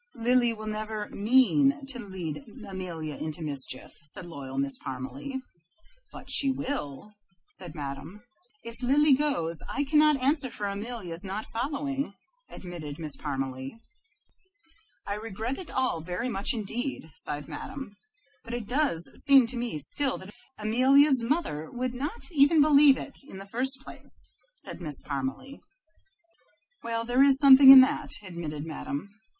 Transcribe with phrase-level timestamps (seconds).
[0.15, 5.43] "Lily will never MEAN to lead Amelia into mischief," said loyal Miss Parmalee.
[6.11, 7.13] "But she will,"
[7.45, 8.23] said Madame.
[8.63, 12.15] "If Lily goes, I cannot answer for Amelia's not following,"
[12.49, 13.77] admitted Miss Parmalee.
[15.05, 17.95] "I regret it all very much indeed," sighed Madame,
[18.43, 22.59] "but it does seem to me still that Amelia's mother" "Amelia's mother would not even
[22.59, 25.59] believe it, in the first place," said Miss Parmalee.
[26.83, 29.11] "Well, there is something in that," admitted Madame.